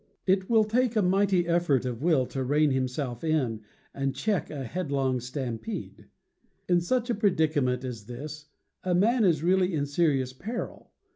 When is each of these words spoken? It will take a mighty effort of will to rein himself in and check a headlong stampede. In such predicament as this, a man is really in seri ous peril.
It 0.25 0.49
will 0.49 0.63
take 0.63 0.95
a 0.95 1.03
mighty 1.03 1.47
effort 1.47 1.85
of 1.85 2.01
will 2.01 2.25
to 2.25 2.43
rein 2.43 2.71
himself 2.71 3.23
in 3.23 3.61
and 3.93 4.15
check 4.15 4.49
a 4.49 4.63
headlong 4.63 5.19
stampede. 5.19 6.07
In 6.67 6.81
such 6.81 7.15
predicament 7.19 7.83
as 7.85 8.07
this, 8.07 8.47
a 8.83 8.95
man 8.95 9.23
is 9.23 9.43
really 9.43 9.75
in 9.75 9.85
seri 9.85 10.19
ous 10.19 10.33
peril. 10.33 10.89